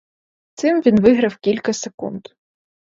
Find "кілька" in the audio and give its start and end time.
1.37-1.73